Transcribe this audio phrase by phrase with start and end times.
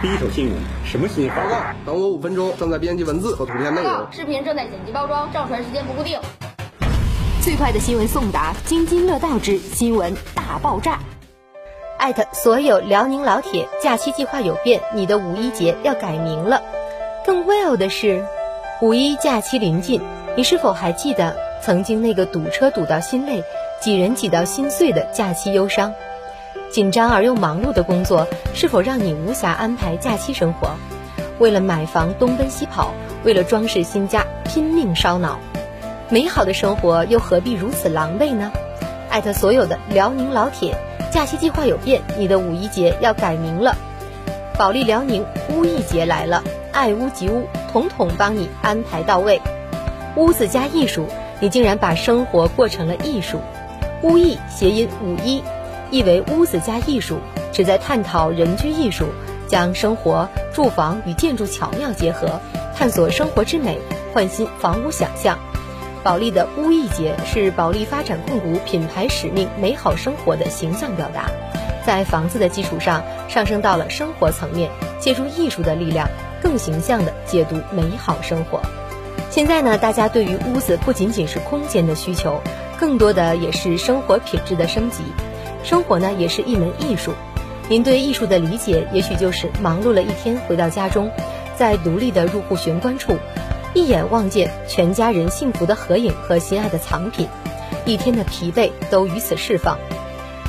[0.00, 0.54] 第一手新闻，
[0.84, 1.34] 什么新闻？
[1.34, 4.06] 报告，等我五分钟，正在编辑文字和图片内容。
[4.12, 6.20] 视频正在剪辑包装，上传时间不固定。
[7.42, 11.00] 最快的新闻送达，津津乐道之新闻大爆炸。
[11.98, 16.62] 艾特所有辽宁老铁，假期计划有变，你的五一节要改名了。
[17.26, 18.24] 更 well 的是，
[18.80, 20.00] 五一假期临近，
[20.36, 23.42] 你是否还记得曾经那个堵车堵到心累、
[23.80, 25.92] 挤人挤到心碎的假期忧伤？
[26.70, 30.70] 紧张而又忙碌的工作，是否让你无暇安排假期生活？
[31.38, 32.92] 为了买房东奔西跑，
[33.24, 35.38] 为了装饰新家拼命烧脑，
[36.10, 38.52] 美好的生活又何必如此狼狈呢？
[39.08, 40.76] 艾特所有的辽宁老铁，
[41.10, 43.74] 假期计划有变，你的五一节要改名了。
[44.58, 46.42] 保利辽宁乌艺节来了，
[46.72, 49.40] 爱屋及乌，统统帮你安排到位。
[50.16, 51.06] 屋子加艺术，
[51.40, 53.38] 你竟然把生活过成了艺术。
[54.02, 55.42] 乌艺谐音五一。
[55.90, 57.18] 意为屋子加艺术，
[57.52, 59.06] 旨在探讨人居艺术，
[59.46, 62.40] 将生活、住房与建筑巧妙结合，
[62.76, 63.78] 探索生活之美，
[64.12, 65.38] 焕新房屋想象。
[66.04, 71.30] 保利的屋艺节是保利发展控股品牌使命美好生活的形象表达，
[71.84, 76.08] 在房子的基础上上升到了生活层面，借助艺术的力量，
[76.40, 78.60] 更形象地解读美好生活。
[79.30, 82.40] 现在呢，大家对于屋子不仅仅是空间的需求，
[82.78, 85.02] 更多的也是生活品质的升级。
[85.68, 87.12] 生活呢，也是一门艺术。
[87.68, 91.10] 您对艺术的理解，也许就是忙碌了一天回到家中，
[91.58, 93.18] 在独立的入户玄关处，
[93.74, 97.28] 一眼望见全家人幸福的合影和心爱的藏品，
[97.84, 99.78] 一天的疲惫都于此释放。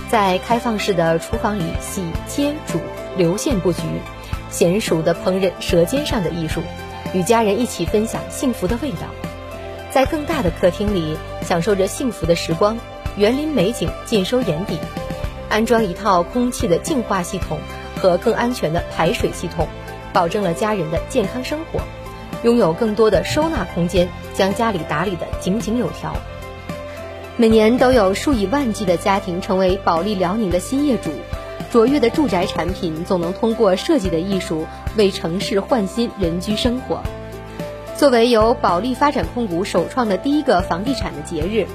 [0.10, 2.80] 在开放式的厨房里洗、切、煮，
[3.18, 3.82] 流线布局，
[4.50, 6.62] 娴熟的烹饪，舌尖上的艺术，
[7.14, 9.00] 与家人一起分享幸福的味道。
[9.92, 12.78] 在更大的客厅里，享受着幸福的时光。
[13.18, 14.78] 园林美景尽收眼底，
[15.50, 17.60] 安装一套空气的净化系统
[17.98, 19.68] 和更安全的排水系统，
[20.14, 21.82] 保证了家人的健康生活。
[22.44, 26.16] 拥有更多的收纳空间，将家里打理得井井有条。
[27.36, 31.12] 每年都有数以万计的家庭成为保利辽宁的新业主。
[31.72, 34.66] 卓越的住宅产品总能通过设计的艺术，
[34.96, 37.02] 为城市焕新人居生活。
[37.96, 41.68] 作为由保利发展控股首创的第一个房地产的节日。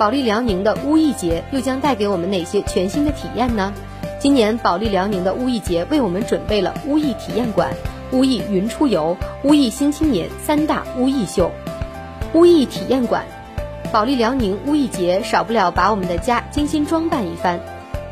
[0.00, 3.70] 保利辽宁的乌艺节又将带给我们哪些全新的体验呢？
[4.18, 7.74] 今年保利辽宁的乌艺节为我们准备了乌艺体验馆、
[8.12, 11.52] 乌艺云出游、乌艺新青年三大乌艺秀。
[12.32, 13.26] 乌艺体验馆，
[13.92, 17.60] 保利辽宁乌艺节少不了把我们的家精心装扮一番。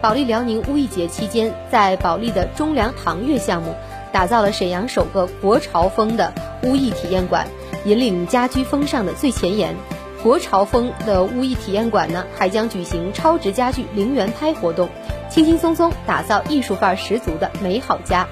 [0.02, 3.74] 保利辽宁乌艺节期间，在保利的中粮唐悦项目，
[4.12, 6.34] 打造了沈阳首个国潮风的
[6.64, 7.48] 乌艺体验馆，
[7.86, 9.74] 引领家居风尚的最前沿。
[10.22, 14.88] 国潮风的屋艺体验馆呢，还将举行超值家具零元拍活动，
[15.30, 18.26] 轻轻松松打造艺术范儿十足的美好家。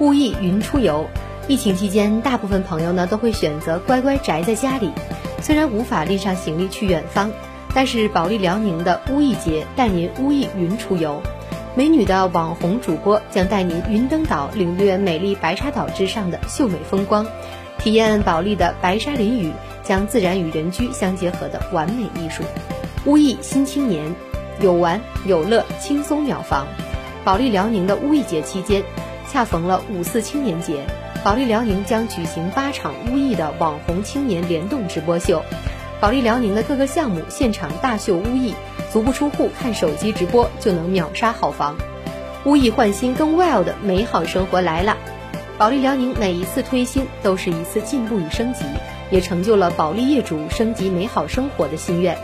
[0.00, 1.06] 屋艺云出游，
[1.46, 4.90] 疫情期间，大部分朋友呢都会选择乖乖宅在家里，
[5.40, 7.30] 虽然无法拎上行李去远方，
[7.72, 11.22] 但是保利辽宁的屋艺节带您屋艺云出游，
[11.76, 17.26] 美女的网红主播将带您云登岛领略美丽白沙岛之上的秀美风光，
[17.78, 19.52] 体验保利的白沙林雨。
[19.82, 22.42] 将自然与人居相结合的完美艺术，
[23.04, 24.16] 乌艺新青年，
[24.60, 26.66] 有玩有乐，轻松秒房。
[27.24, 28.82] 保利辽宁的乌艺节期间，
[29.30, 30.84] 恰逢了五四青年节，
[31.22, 35.40] 保利辽宁将举行八场乌艺的网红青年联动直播秀。
[36.00, 38.54] 保利辽宁的各个项目现场大秀乌艺，
[38.92, 41.76] 足不出户看手机直播就能秒杀好房。
[42.44, 44.96] 乌艺焕新更 well 的美好生活来了。
[45.58, 48.64] 保利辽宁每一次推新都是一次进步与升级。
[49.08, 52.18] 也成就了保利业主升级美好生活的心愿。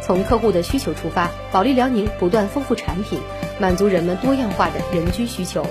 [0.00, 3.20] 从客户的需求出发，保利辽宁不断丰富产品，
[3.58, 5.66] 满足人们多样化的人居需求。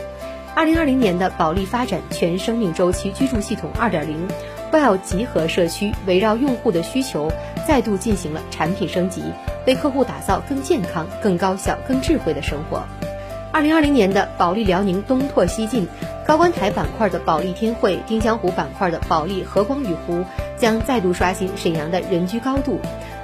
[0.55, 4.27] 二零二零年的保利发展全生命周期居住系统二点零
[4.73, 7.31] ，Well 集合社区围绕用户的需求，
[7.67, 9.23] 再度进行了产品升级，
[9.67, 12.83] 为客户打造更健康、更高效、更智慧的生活。
[13.51, 15.87] 二零二零年的保利辽宁东拓西进，
[16.25, 20.25] 高观台板块的保利天汇，丁香湖板块的保利和光雨湖。
[20.57, 22.79] 将再度刷新沈阳的人居高度，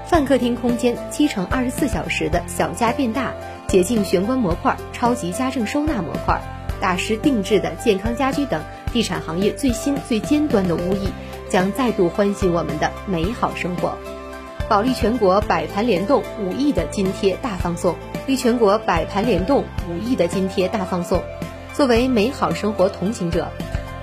[0.06, 3.32] 泛客厅空间七乘二十四小时的小家变大，
[3.66, 6.42] 洁净玄关模块、超级家政收纳模块、
[6.80, 8.62] 大师定制的健康家居等，
[8.92, 11.10] 地产行业最新最尖端的屋艺，
[11.50, 13.98] 将再度欢喜我们的美好生活。
[14.68, 17.96] 保利全国摆盘联动五亿的津贴大放送，
[18.28, 21.22] 利全国摆盘联动五亿的津贴大放送。
[21.74, 23.52] 作为美好生活同行者，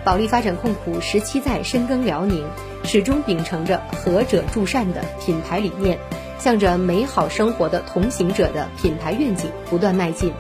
[0.05, 2.45] 保利发展控股十七载深耕辽宁。
[2.85, 5.99] 始终秉承着和者助善的品牌理念，
[6.39, 10.33] 向着美好生活的同行者的品牌愿景不断迈进。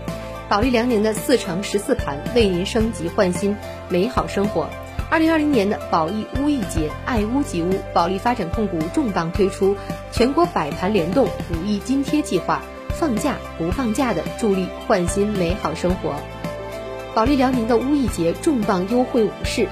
[0.48, 3.56] 保利辽宁的四乘十四盘为您升级换新，
[3.88, 4.68] 美好生活。
[5.10, 9.76] 二零二零年的保利屋艺节，爱屋及乌，保利发展控股重磅推出
[10.12, 16.14] 全国百盘联动五亿津贴计划，放假不放假的助力换新美好生活。
[17.12, 19.66] 保利辽宁的屋艺节重磅优惠五市：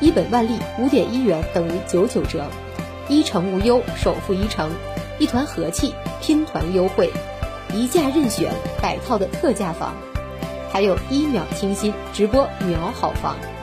[0.00, 2.46] 一本万利五点一元等于九九折，
[3.08, 4.72] 一城无忧首付一成，
[5.20, 7.12] 一团和气拼团优惠，
[7.72, 8.52] 一价任选
[8.82, 9.94] 百套的特价房，
[10.76, 13.55] 还有一秒清新直播秒好房。